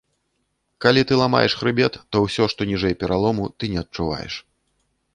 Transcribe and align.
Калі 0.85 1.01
ты 1.11 1.19
ламаеш 1.21 1.53
хрыбет, 1.59 1.93
то 2.15 2.25
ўсё, 2.25 2.43
што 2.55 2.61
ніжэй 2.73 2.99
пералому, 3.05 3.43
ты 3.61 3.73
не 3.75 3.83
адчуваеш. 3.87 4.33